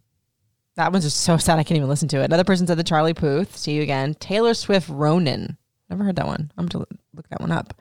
[0.77, 2.25] that one's just so sad I can't even listen to it.
[2.25, 3.57] Another person said the Charlie Puth.
[3.57, 4.15] See you again.
[4.15, 5.57] Taylor Swift Ronan.
[5.91, 6.51] Never heard that one.
[6.57, 7.75] I'm gonna look that one up.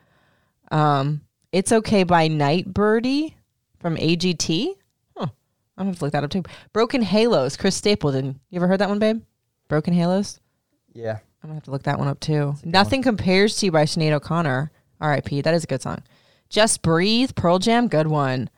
[0.70, 3.34] Um, it's okay by Nightbirde
[3.80, 4.74] from AGT.
[5.16, 5.26] Huh.
[5.26, 5.30] I'm
[5.76, 6.42] gonna have to look that up too.
[6.72, 7.56] Broken Halos.
[7.56, 8.38] Chris Stapleton.
[8.50, 9.22] You ever heard that one, babe?
[9.68, 10.40] Broken Halos.
[10.92, 11.18] Yeah.
[11.42, 12.54] I'm gonna have to look that one up too.
[12.64, 14.70] Nothing compares to you by Sinead O'Connor.
[15.02, 15.42] R.I.P.
[15.42, 16.02] That is a good song.
[16.48, 17.32] Just breathe.
[17.34, 17.88] Pearl Jam.
[17.88, 18.48] Good one.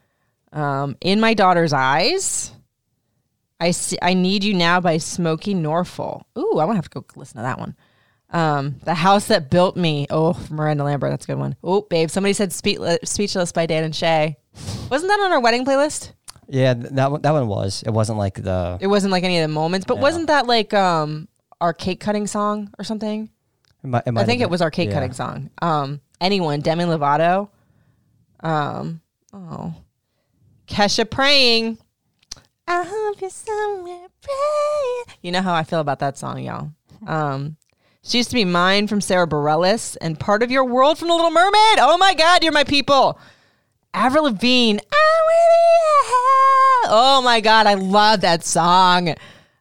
[0.53, 2.53] Um, In my daughter's eyes.
[3.61, 3.97] I see.
[4.03, 6.23] I need you now by Smokie Norful.
[6.39, 7.77] Ooh, I'm gonna have to go listen to that one.
[8.31, 10.07] Um, the house that built me.
[10.11, 11.11] Oh, Miranda Lambert.
[11.11, 11.55] That's a good one.
[11.63, 12.11] Oh, babe.
[12.11, 14.37] Somebody said Speechless, Speechless by Dan and Shay.
[14.91, 16.13] Wasn't that on our wedding playlist?
[16.49, 17.83] Yeah, that one, that one was.
[17.87, 18.77] It wasn't like the.
[18.81, 20.03] It wasn't like any of the moments, but Yeah.
[20.03, 21.29] wasn't that like um
[21.61, 23.31] our cake cutting song or something?
[23.83, 24.51] It might, it might I think it been.
[24.51, 24.95] was our cake Yeah.
[24.95, 25.51] cutting song.
[25.63, 27.49] Um, anyone, Demi Lovato.
[28.41, 29.01] Um,
[29.33, 29.75] oh,
[30.67, 31.79] Kesha praying.
[32.67, 35.19] I hope you're somewhere praying.
[35.23, 36.71] You know how I feel about that song, y'all.
[37.07, 37.57] Um,
[38.03, 41.15] she used to be mine from Sara Bareilles and part of your world from The
[41.15, 41.79] Little Mermaid.
[41.79, 43.19] Oh my God, you're my people.
[43.95, 44.79] Avril Lavigne.
[46.87, 49.15] Oh my God, I love that song.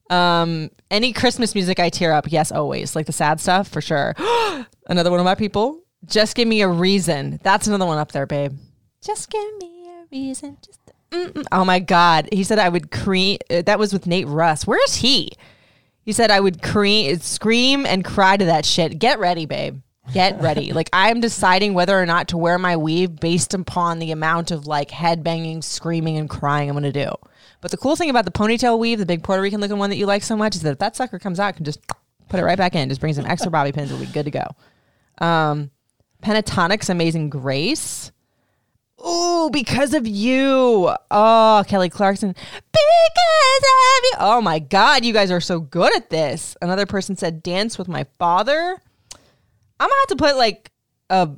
[0.09, 2.29] Um, any Christmas music, I tear up.
[2.29, 2.95] Yes, always.
[2.95, 4.13] Like the sad stuff, for sure.
[4.87, 5.82] another one of my people.
[6.05, 7.39] Just give me a reason.
[7.43, 8.53] That's another one up there, babe.
[9.01, 10.57] Just give me a reason.
[10.65, 10.79] Just
[11.11, 11.45] mm-mm.
[11.51, 12.29] oh my god.
[12.31, 13.37] He said I would cream.
[13.49, 14.67] That was with Nate Ruess.
[14.67, 15.31] Where is he?
[16.03, 18.99] He said I would cream, scream and cry to that shit.
[18.99, 19.81] Get ready, babe.
[20.11, 20.73] Get ready.
[20.73, 24.67] like I'm deciding whether or not to wear my weave based upon the amount of
[24.67, 27.13] like head banging, screaming, and crying I'm gonna do.
[27.61, 29.95] But the cool thing about the ponytail weave, the big Puerto Rican looking one that
[29.95, 31.79] you like so much, is that if that sucker comes out, I can just
[32.27, 32.89] put it right back in.
[32.89, 34.45] Just bring some extra bobby pins, we'll be good to go.
[35.19, 35.71] Um,
[36.23, 38.11] Pentatonix, Amazing Grace.
[39.05, 40.93] Ooh, because of you.
[41.11, 42.29] Oh, Kelly Clarkson.
[42.29, 44.13] Because of you.
[44.19, 46.55] Oh my God, you guys are so good at this.
[46.61, 48.77] Another person said, Dance with my father.
[49.79, 50.71] I'm gonna have to put like
[51.09, 51.31] a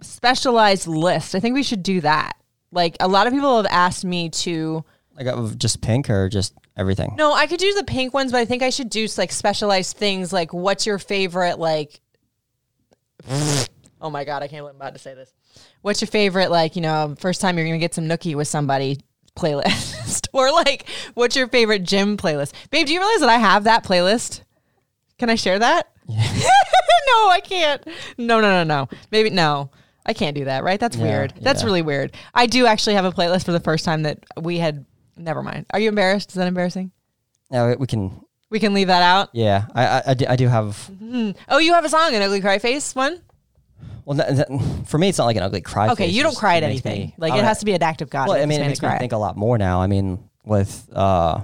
[0.00, 1.34] specialized list.
[1.34, 2.32] I think we should do that.
[2.72, 4.84] Like a lot of people have asked me to
[5.16, 5.28] Like
[5.58, 7.14] just pink or just everything?
[7.16, 9.96] No, I could do the pink ones, but I think I should do like specialized
[9.96, 10.32] things.
[10.32, 11.58] Like, what's your favorite?
[11.58, 12.00] Like,
[14.04, 15.32] oh my god, I can't believe I'm about to say this.
[15.82, 16.50] What's your favorite?
[16.50, 19.00] Like, you know, first time you're gonna get some nookie with somebody
[19.34, 22.52] playlist, or like, what's your favorite gym playlist?
[22.70, 24.42] Babe, do you realize that I have that playlist?
[25.18, 25.88] Can I share that?
[26.08, 26.16] no,
[27.30, 27.82] I can't.
[28.18, 28.88] No, no, no, no.
[29.10, 29.70] Maybe no.
[30.06, 30.78] I can't do that, right?
[30.78, 31.34] That's Yeah, weird.
[31.40, 31.66] That's yeah.
[31.66, 32.14] really weird.
[32.34, 34.84] I do actually have a playlist for the first time that we had.
[35.16, 35.64] Never mind.
[35.72, 36.30] Are you embarrassed?
[36.30, 36.90] Is that embarrassing?
[37.50, 38.20] No, we- can.
[38.50, 39.30] We can leave that out.
[39.32, 40.88] Yeah, I I, I, do, I do have.
[40.92, 41.30] Mm-hmm.
[41.48, 43.20] Oh, you have a song, an ugly cry face one.
[44.04, 45.88] Well, th- th- for me, it's not like an ugly cry.
[45.90, 47.00] Okay, face, you don't cry at anything.
[47.06, 48.28] me- like it has to be an act of God.
[48.28, 48.98] Well, I mean, it makes me me cry.
[48.98, 49.80] think a lot more now.
[49.80, 51.40] I mean, with uh,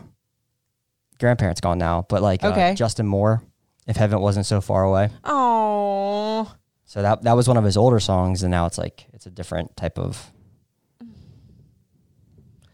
[1.18, 2.72] grandparents gone now, but like Okay.
[2.72, 3.42] uh, Justin Moore,
[3.86, 5.08] if heaven wasn't so far away.
[5.24, 6.52] Oh,
[6.84, 9.30] So that that was one of his older songs, and now it's like it's a
[9.30, 10.30] different type of.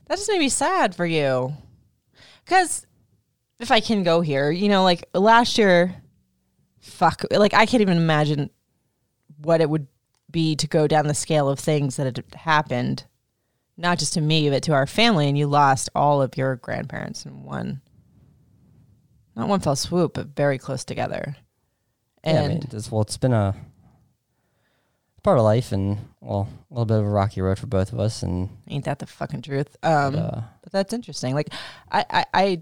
[0.08, 1.54] that just made me sad for you.
[2.44, 2.86] Because
[3.60, 5.94] if I can go here, you know, like last year,
[6.80, 8.50] fuck, like I can't even imagine
[9.38, 9.86] what it would
[10.30, 13.04] be to go down the scale of things that had happened,
[13.76, 17.24] not just to me, but to our family, and you lost all of your grandparents
[17.24, 17.80] in one,
[19.34, 21.36] not one fell swoop, but very close together.
[22.24, 23.54] yeah, I mean, it's, well, it's been a
[25.22, 28.00] part of life, and well, a little bit of a rocky road for both of
[28.00, 29.76] us, and Ain't that the fucking truth?
[29.82, 31.34] Um, uh, but that's interesting.
[31.34, 31.48] Like,
[31.90, 32.60] I, I, I,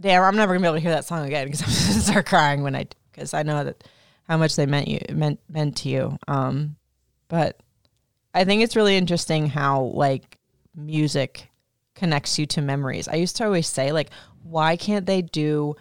[0.00, 2.26] damn, I'm never gonna be able to hear that song again because I'm gonna start
[2.26, 3.84] crying when I, because I know that
[4.28, 6.18] how much they meant you meant meant to you.
[6.28, 6.76] Um,
[7.28, 7.60] but
[8.34, 10.38] I think it's really interesting how like
[10.74, 11.50] music
[11.94, 13.06] connects you to memories.
[13.08, 14.10] I used to always say like,
[14.42, 15.76] why can't they do?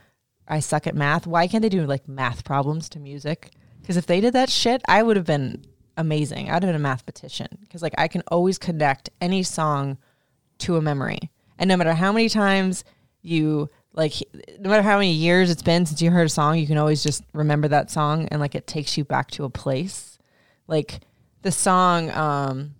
[0.47, 1.25] I suck at math.
[1.25, 3.51] Why can't they do like math problems to music?
[3.82, 5.65] Because if they did that shit, I would have been
[5.97, 6.47] amazing.
[6.49, 7.47] I'd have been a mathematician.
[7.62, 9.97] Because like I can always connect any song
[10.60, 12.84] to a memory, and no matter how many times
[13.21, 14.13] you like,
[14.60, 17.03] no matter how many years it's been since you heard a song, you can always
[17.03, 20.17] just remember that song, and like it takes you back to a place.
[20.67, 21.01] Like
[21.43, 22.73] the song, um,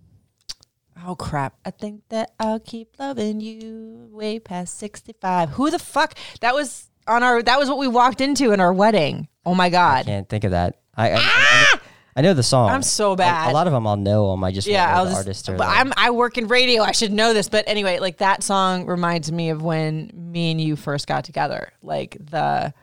[1.06, 1.56] oh crap!
[1.66, 5.50] I think that I'll keep loving you way past sixty-five.
[5.52, 6.16] Who the fuck?
[6.42, 7.44] That was on our.
[7.44, 9.28] That was what we walked into in our wedding.
[9.46, 10.80] Oh my god I can't think of that.
[10.96, 11.80] I I, I, know,
[12.16, 12.70] I know the song.
[12.70, 13.52] I'm so bad.
[13.52, 14.44] A, lot of them I'll know them.
[14.44, 15.48] I just yeah, I'll the just.
[15.48, 16.84] but the- I'm I work in radio.
[16.84, 17.50] I should know this.
[17.50, 21.74] But anyway, like that song reminds me of when me and you first got together.
[21.82, 22.74] Like the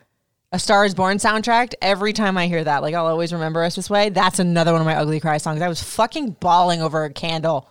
[0.51, 1.73] A Star Is Born soundtrack.
[1.81, 4.09] Every time I hear that, like I'll always remember us this way.
[4.09, 5.61] That's another one of my ugly cry songs.
[5.61, 7.69] I was fucking bawling over a candle.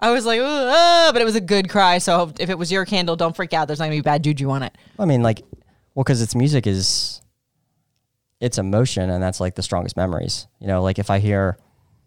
[0.00, 1.98] I was like, but it was a good cry.
[1.98, 3.66] So if it was your candle, don't freak out.
[3.66, 4.72] There's not gonna be bad juju on it.
[4.98, 5.42] I mean, like,
[5.94, 7.20] well, because its music is,
[8.40, 10.46] it's emotion, and that's like the strongest memories.
[10.60, 11.58] You know, like if I hear,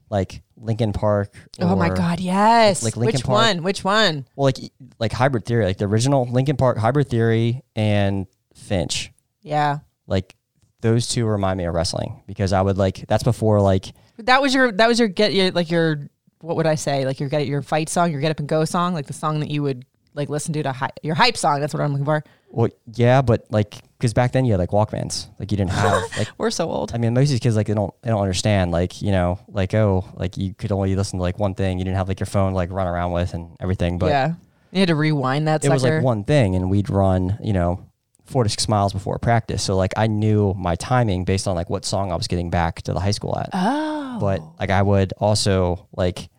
[0.10, 1.34] like Linkin Park.
[1.60, 2.84] oh my god, yes.
[2.84, 3.38] like Linkin Which Park.
[3.56, 3.64] one?
[3.64, 4.26] Which one?
[4.36, 9.80] Well, like like Hybrid Theory, like the original Linkin Park Hybrid Theory and Finch, Yeah.
[10.08, 10.36] like
[10.82, 14.54] those two remind me of wrestling because I would like that's before like That was
[14.54, 16.10] your that was your get your like your
[16.42, 18.66] what would I say like your get your fight song your get up and go
[18.66, 21.60] song like the song that you would like listen to to hy- your hype song
[21.62, 22.24] that's what I'm looking for.
[22.50, 26.04] well yeah, but like because back then you had like Walkmans, like you didn't have
[26.18, 26.92] like We're so old.
[26.94, 29.40] I mean, most of these kids like they don't they don't understand like you know
[29.48, 31.78] like oh like you could only listen to like one thing.
[31.80, 33.98] You didn't have like your phone like run around with and everything.
[34.00, 34.34] But yeah,
[34.72, 35.64] you had to rewind that.
[35.64, 37.88] it was like one thing, and we'd run you know
[38.26, 39.62] four to six miles before practice.
[39.64, 42.82] So like I knew my timing based on like what song I was getting back
[42.84, 43.50] to the high school at.
[43.54, 46.30] Oh, But like I would also like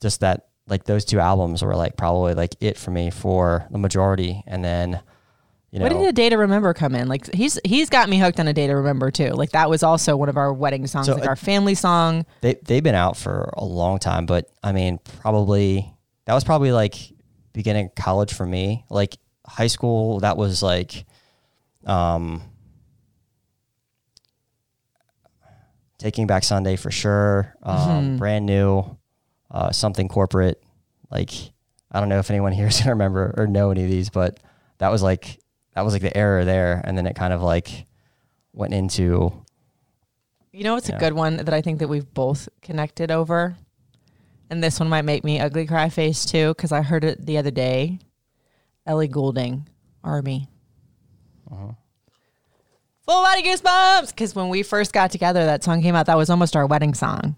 [0.00, 3.78] just that like those two albums were like probably like it for me for the
[3.78, 5.00] majority, and then
[5.70, 7.08] you know what did a day to remember come in?
[7.08, 9.30] Like he's he's got me hooked on a day to remember too.
[9.30, 12.24] Like that was also one of our wedding songs, So, like uh, our family song.
[12.40, 15.92] they they've been out for a long time, but I mean, probably
[16.24, 16.94] that was probably like
[17.52, 18.84] beginning college for me.
[18.90, 21.04] Like high school, that was like,
[21.84, 22.42] um,
[25.98, 27.54] Taking Back Sunday for sure.
[27.62, 28.98] Um, brand new,
[29.50, 30.62] uh, something corporate.
[31.10, 31.30] Like
[31.92, 34.38] I don't know if anyone here is gonna remember or know any of these, but
[34.78, 35.40] that was like
[35.74, 37.86] that was like the error there, and then it kind of like
[38.52, 39.32] went into
[40.52, 40.96] You know, it's Yeah.
[40.96, 43.56] a good one that I think that we've both connected over.
[44.48, 47.36] And this one might make me ugly cry face too, because I heard it the
[47.36, 47.98] other day.
[48.86, 49.68] Ellie Goulding,
[50.02, 50.48] Army.
[51.50, 51.72] Uh-huh.
[53.02, 54.08] Full body goosebumps.
[54.10, 56.06] Because when we first got together, that song came out.
[56.06, 57.36] That was almost our wedding song.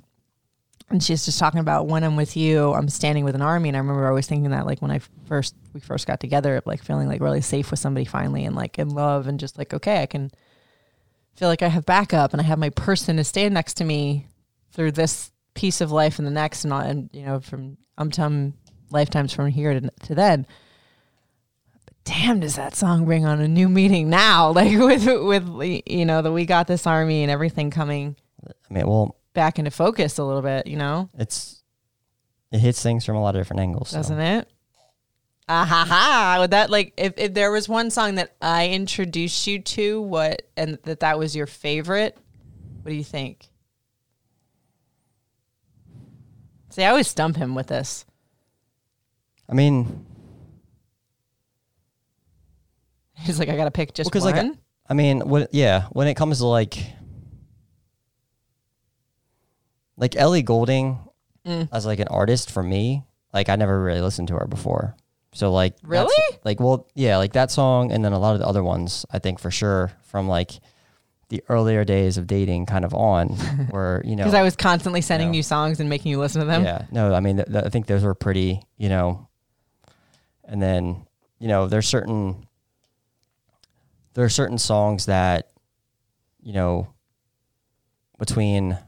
[0.90, 3.68] And she's just talking about when I'm with you, I'm standing with an army.
[3.68, 6.82] And I remember always thinking that, like when I first we first got together, like
[6.82, 10.02] feeling like really safe with somebody finally, and like in love, and just like okay,
[10.02, 10.30] I can
[11.36, 14.26] feel like I have backup and I have my person to stand next to me
[14.72, 18.54] through this piece of life and the next and and you know from um tum
[18.90, 20.46] lifetimes from here to, to then.
[21.84, 24.52] But damn, does that song bring on a new meaning now?
[24.54, 28.86] Like with with you know the We Got This Army and everything coming I mean,
[28.86, 30.66] well, back into focus a little bit.
[30.66, 31.62] You know, it's
[32.50, 33.92] it hits things from a lot of different angles.
[33.92, 34.48] doesn't it?
[35.50, 36.36] Ah ha ha!
[36.40, 40.42] Would that like if, if there was one song that I introduced you to, what
[40.56, 42.16] and that that was your favorite?
[42.82, 43.48] What do you think?
[46.70, 48.04] See, I always stump him with this.
[49.48, 50.04] I mean,
[53.14, 54.36] He's like, I gotta pick just because one.
[54.36, 54.50] like I,
[54.90, 56.78] I mean, when yeah, when it comes to like
[59.98, 60.98] like Ellie Goulding
[61.46, 61.68] Mm.
[61.72, 64.96] as like an artist for me, like I never really listened to her before.
[65.32, 66.38] So like that's- Really?
[66.44, 69.18] like well yeah, like that song and then a lot of the other ones I
[69.18, 70.52] think for sure from like
[71.28, 73.28] the earlier days of dating kind of on
[73.70, 75.36] where you know Because I was constantly sending No.
[75.36, 76.64] you songs and making you listen to them.
[76.64, 79.26] Yeah, no, I mean, th- th- I think those were pretty, you know.
[80.44, 81.06] And then,
[81.38, 82.46] you know, there's certain
[84.14, 85.50] there are certain songs that,
[86.42, 86.88] you know,
[88.18, 88.78] between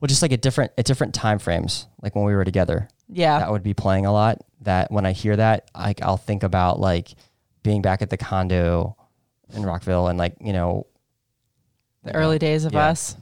[0.00, 3.38] well, just like at different at different time frames, like when we were together, Yeah.
[3.38, 4.38] that would be playing a lot.
[4.62, 7.14] That when I hear that, like I'll think about like
[7.62, 8.96] being back at the condo
[9.54, 10.86] in Rockville and like you know,
[12.04, 12.86] the early days of Yeah.
[12.88, 13.16] us.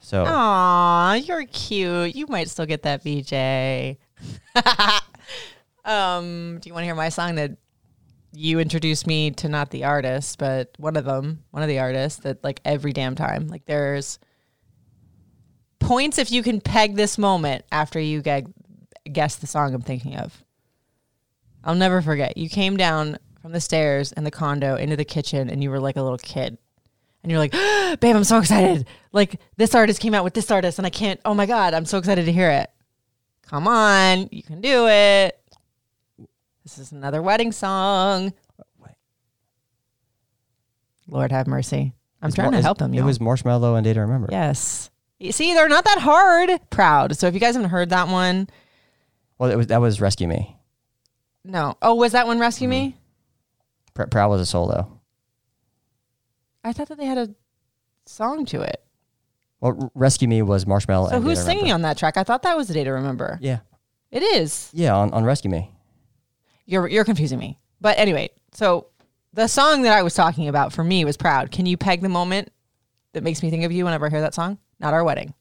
[0.00, 2.14] so Aw, you're cute.
[2.14, 3.96] You might still get that BJ.
[5.84, 7.52] um, do you want to hear my song that
[8.32, 9.48] you introduced me to?
[9.48, 13.14] Not the artist, but one of them, one of the artists that like every damn
[13.14, 13.48] time.
[13.48, 14.18] Like there's
[15.86, 18.44] points if you can peg this moment after you get
[19.12, 20.42] guess the song I'm thinking of.
[21.62, 22.36] I'll never forget.
[22.36, 25.80] You came down from the stairs in the condo into the kitchen, and you were
[25.80, 26.58] like a little kid
[27.22, 27.52] and you're like,
[28.00, 28.86] babe, I'm so excited.
[29.12, 31.20] Like this artist came out with this artist, and I can't.
[31.24, 32.70] Oh my god, I'm so excited to hear it.
[33.42, 35.38] Come on, you can do it.
[36.64, 38.32] This is another wedding song.
[41.06, 41.92] Lord have mercy.
[42.22, 42.94] I'm It's trying Mar- to help him.
[42.94, 43.06] It y'all.
[43.06, 44.28] was Marshmello and Day to Remember.
[44.30, 44.90] yes.
[45.18, 46.50] You see, they're not that hard.
[46.70, 47.16] Proud.
[47.16, 48.48] So if you guys haven't heard that one,
[49.38, 50.56] Well, it was that was Rescue Me.
[51.44, 51.76] no.
[51.82, 52.88] Oh, was that one Rescue Me?
[52.88, 52.98] Mm-hmm.
[53.94, 55.00] Pr- Proud was a solo.
[56.64, 57.34] I thought that they had a
[58.06, 58.82] song to it.
[59.60, 61.08] Well, R- Rescue Me was Marshmello.
[61.10, 61.74] So and who's to singing Remember.
[61.74, 62.16] on that track?
[62.16, 63.38] I thought that was the day to remember.
[63.40, 63.60] Yeah,
[64.10, 64.70] It is.
[64.72, 65.70] yeah, on, on Rescue Me.
[66.66, 67.58] You're you're confusing me.
[67.80, 68.86] But anyway, so
[69.34, 71.50] the song that I was talking about for me was Proud.
[71.50, 72.50] Can you peg the moment
[73.12, 74.58] that makes me think of you whenever I hear that song?
[74.80, 75.34] Not our wedding.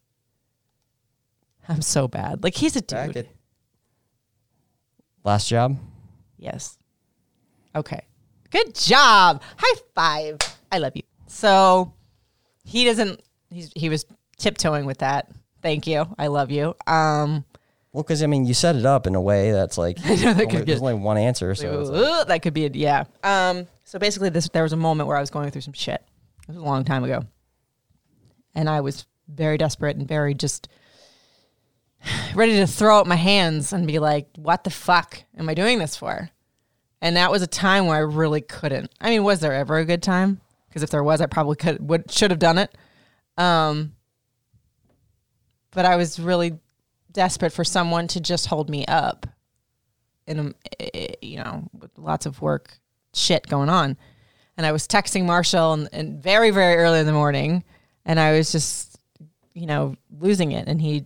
[1.67, 2.43] I'm so bad.
[2.43, 3.27] Like he's a dude.
[5.23, 5.77] Last job.
[6.37, 6.77] Yes.
[7.75, 8.01] Okay.
[8.51, 9.41] Good job.
[9.57, 10.37] High five.
[10.71, 11.03] I love you.
[11.27, 11.93] So
[12.65, 14.05] he doesn't he's he was
[14.37, 15.31] tiptoeing with that.
[15.61, 16.05] Thank you.
[16.17, 16.75] I love you.
[16.85, 17.45] Um
[17.93, 20.47] Well, because I mean, you set it up in a way that's like that only-
[20.47, 21.55] could there's only one answer.
[21.55, 22.75] So it's like, Ooh, that could be it.
[22.75, 23.05] Yeah.
[23.23, 23.67] Um.
[23.85, 26.03] So basically, this there was a moment where I was going through some shit.
[26.43, 27.23] It was a long time ago,
[28.55, 30.67] and I was very desperate and very just
[32.35, 35.79] ready to throw up my hands and be like, "What the fuck am I doing
[35.79, 36.29] this for?"
[37.01, 38.91] And that was a time where I really couldn't.
[39.01, 40.41] I mean, was there ever a good time?
[40.67, 42.75] Because if there was, I probably could would should have done it.
[43.37, 43.95] Um.
[45.71, 46.59] But I was really
[47.11, 49.25] desperate for someone to just hold me up
[50.27, 52.77] in a, eh, you know, with lots of work
[53.13, 53.97] shit going on.
[54.57, 57.63] And I was texting Marshall and, and very, very early in the morning,
[58.05, 58.92] and I was just,
[59.53, 60.67] you know, losing it.
[60.67, 61.05] And he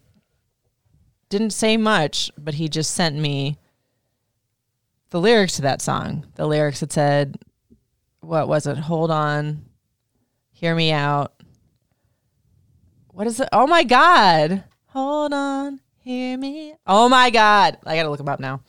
[1.30, 3.58] didn't say much, but he just sent me
[5.10, 6.26] the lyrics to that song.
[6.36, 7.38] The lyrics that said,
[8.20, 8.78] what was it?
[8.78, 9.66] Hold on,
[10.52, 11.34] hear me out.
[13.08, 13.50] What is it?
[13.52, 14.64] Oh my God.
[14.88, 16.76] Hold on, hear me.
[16.86, 17.78] Oh my God.
[17.86, 18.62] I got to look him up now.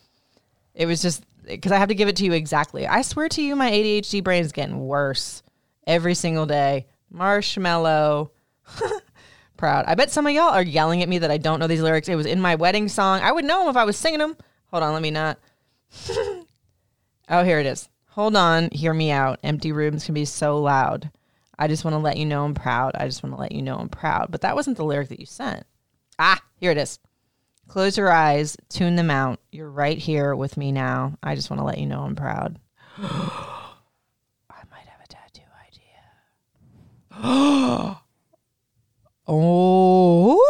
[0.74, 2.86] It was just because I have to give it to you exactly.
[2.86, 5.42] I swear to you, my ADHD brain is getting worse
[5.86, 6.86] every single day.
[7.12, 8.30] Marshmello.
[9.58, 9.86] Proud.
[9.88, 12.08] I bet some of y'all are yelling at me that I don't know these lyrics.
[12.08, 13.20] It was in my wedding song.
[13.20, 14.36] I would know them if I was singing them.
[14.70, 15.36] Hold on, let me not.
[17.28, 17.88] oh, here it is.
[18.10, 19.40] Hold on, hear me out.
[19.42, 21.10] Empty rooms can be so loud.
[21.58, 22.94] I just want to let you know I'm proud.
[22.94, 24.28] I just want to let you know I'm proud.
[24.30, 25.66] But that wasn't the lyric that you sent.
[26.20, 27.00] Ah, here it is.
[27.66, 29.40] Close your eyes, tune them out.
[29.50, 31.18] You're right here with me now.
[31.20, 32.60] I just want to let you know I'm proud.
[32.96, 35.42] I might have a tattoo
[37.20, 38.00] idea.
[39.28, 40.40] oh,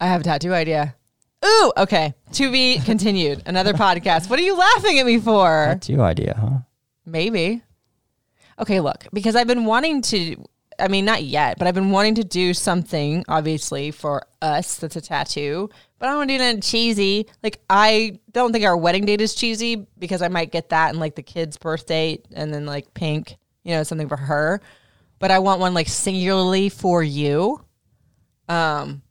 [0.00, 0.96] I have a tattoo idea.
[1.44, 2.14] Ooh, okay.
[2.32, 3.42] To be continued.
[3.46, 4.28] Another podcast.
[4.28, 5.66] What are you laughing at me for?
[5.68, 6.58] tattoo idea, huh?
[7.06, 7.62] Maybe.
[8.58, 10.36] Okay, look, because I've been wanting to,
[10.78, 14.96] I mean, not yet, but I've been wanting to do something, obviously, for us that's
[14.96, 15.68] a tattoo,
[15.98, 17.26] but I don't want to do anything cheesy.
[17.42, 21.00] Like I don't think our wedding date is cheesy because I might get that and
[21.00, 24.60] like the kid's birthday and then like pink, you know, something for her.
[25.22, 27.64] But I want one like singularly for you.
[28.48, 29.02] Um,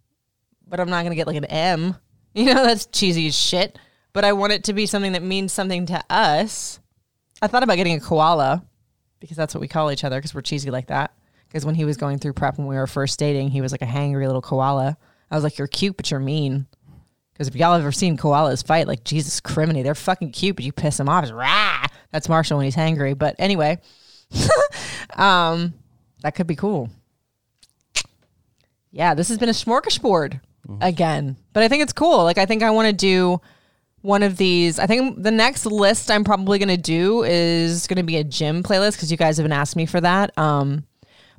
[0.68, 1.95] but I'm not gonna get like an M.
[2.34, 3.78] You know, that's cheesy as shit.
[4.14, 6.80] But I want it to be something that means something to us.
[7.41, 8.66] I thought about getting a koala
[9.20, 11.14] because that's what we call each other because we're cheesy like that.
[11.47, 13.82] Because when he was going through prep when we were first dating, he was like
[13.82, 14.97] a hangry little koala.
[15.30, 16.68] I was like, "You're cute, but you're mean."
[17.34, 20.72] Because if y'all ever seen koalas fight, like Jesus criminy, they're fucking cute, but you
[20.72, 21.24] piss them off.
[21.24, 21.86] It's rah.
[22.12, 23.18] That's Marshall when he's hangry.
[23.18, 23.80] But anyway,
[25.16, 25.74] um,
[26.22, 26.90] that could be cool.
[28.92, 30.42] Yeah, this has been a smorgasbord
[30.82, 32.24] again, but I think it's cool.
[32.24, 33.40] Like, I think I want to do
[34.02, 34.80] one of these.
[34.80, 38.24] I think the next list I'm probably going to do is going to be a
[38.24, 40.38] gym playlist because you guys have been asking me for that.
[40.38, 40.86] Um,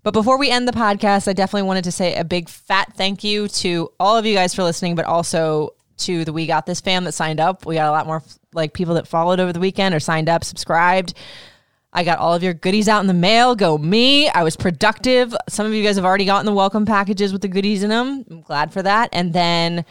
[0.03, 3.23] but before we end the podcast, I definitely wanted to say a big fat thank
[3.23, 6.81] you to all of you guys for listening, but also to the We Got This
[6.81, 7.67] fam that signed up.
[7.67, 8.23] We got a lot more
[8.53, 11.15] like people that followed over the weekend or signed up, subscribed.
[11.93, 13.55] I got all of your goodies out in the mail.
[13.55, 14.29] Go me.
[14.29, 15.35] I was productive.
[15.49, 18.25] Some of you guys have already gotten the welcome packages with the goodies in them.
[18.31, 19.11] I'm glad for that.
[19.13, 19.85] And then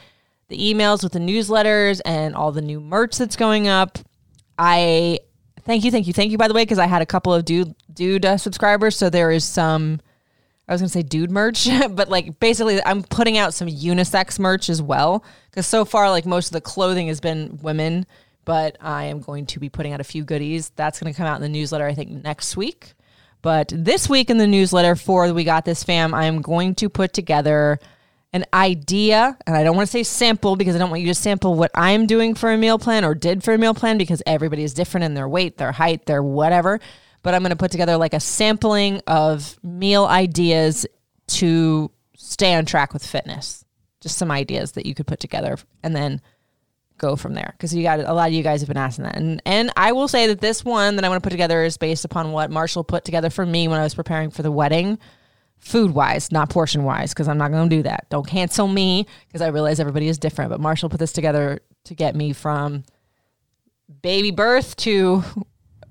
[0.47, 3.99] the emails with the newsletters and all the new merch that's going up.
[4.58, 5.20] I
[5.64, 6.38] thank you, thank you, thank you.
[6.38, 9.32] By the way, because I had a couple of dude dude uh, subscribers, so there
[9.32, 10.02] is some.
[10.68, 14.70] I was gonna say dude merch, but like basically, I'm putting out some unisex merch
[14.70, 15.24] as well.
[15.49, 18.06] Because so far, like most of the clothing has been women,
[18.46, 20.72] but I am going to be putting out a few goodies.
[20.76, 22.94] That's gonna come out in the newsletter, I think, next week.
[23.42, 26.89] But this week in the newsletter for We Got This fam, I am going to
[26.89, 27.80] put together
[28.34, 31.16] an idea, and I don't want to say sample because I don't want you to
[31.16, 34.24] sample what I'm doing for a meal plan or did for a meal plan because
[34.26, 36.80] everybody is different in their weight, their height, their whatever.
[37.24, 40.86] But I'm going to put together like a sampling of meal ideas
[41.28, 43.66] to stay on track with fitness.
[44.00, 46.22] Just some ideas that you could put together and then
[47.02, 49.18] go from there because you got a lot of you guys have been asking that
[49.18, 51.76] and and I will say that this one that I want to put together is
[51.76, 54.99] based upon what Marshall put together for me when I was preparing for the wedding
[55.62, 58.08] food wise, not portion wise, because I'm not going to do that.
[58.10, 60.49] Don't cancel me because I realize everybody is different.
[60.49, 62.84] But Marshall put this together to get me from
[64.02, 65.24] baby birth to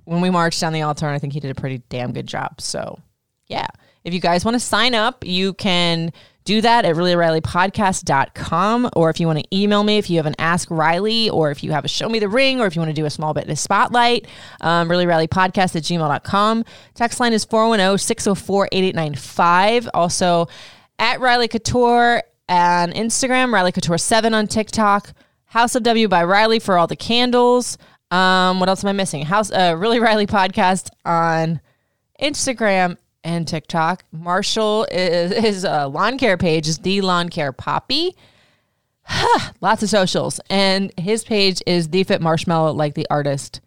[0.05, 1.07] when we marched down the altar.
[1.07, 2.61] And I think he did a pretty damn good job.
[2.61, 2.99] So,
[3.47, 3.69] yeah.
[4.03, 6.13] If you guys want to sign up, you can
[6.51, 8.91] do that at reallyrileypodcast.com.
[8.97, 11.63] Or if you want to email me, if you have an Ask Riley, or if
[11.63, 13.33] you have a Show Me the Ring, or if you want to do a small
[13.33, 14.27] bit of spotlight,
[14.61, 16.65] um, reallyrileypodcast at gmail.com.
[16.95, 19.89] Text line is 410 604 8895.
[19.95, 20.49] Also
[20.99, 25.13] at Riley Couture on Instagram, Riley Couture 7 on TikTok,
[25.45, 27.79] House of W by Riley for all the candles.
[28.11, 29.25] Um, what else am I missing?
[29.25, 31.61] House, uh, Really Riley podcast on
[32.21, 34.05] Instagram and TikTok.
[34.13, 38.17] Marshall is his uh, lawn care page is the lawn care poppy.
[39.61, 43.61] Lots of socials, and his page is the fit marshmello, like the artist,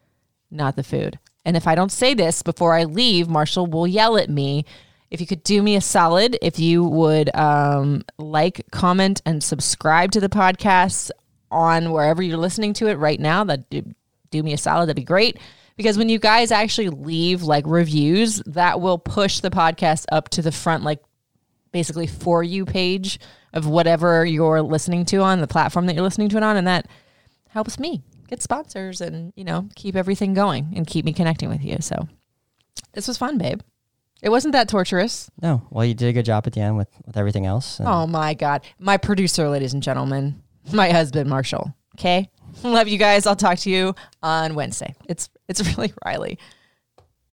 [0.49, 1.19] not the food.
[1.45, 4.65] And if I don't say this before I leave, Marshall will yell at me.
[5.11, 10.11] If you could do me a solid, if you would um, like, comment, and subscribe
[10.11, 11.11] to the podcast
[11.51, 13.83] on wherever you're listening to it right now, that do,
[14.31, 14.87] do me a solid.
[14.87, 15.37] That'd be great
[15.75, 20.41] because when you guys actually leave like reviews, that will push the podcast up to
[20.41, 20.99] the front, like
[21.71, 23.19] basically for you page
[23.53, 26.67] of whatever you're listening to on the platform that you're listening to it on, and
[26.67, 26.87] that
[27.49, 31.63] helps me get sponsors and you know keep everything going and keep me connecting with
[31.63, 31.77] you.
[31.81, 32.07] So
[32.93, 33.61] this was fun, babe.
[34.21, 35.29] It wasn't that torturous.
[35.41, 37.81] No, well, you did a good job at the end with, with everything else.
[37.83, 41.73] Oh my god, my producer, ladies and gentlemen, my husband Marshall.
[41.97, 42.29] Okay,
[42.63, 43.27] love you guys.
[43.27, 44.95] I'll talk to you on Wednesday.
[45.07, 46.39] It's it's really Riley.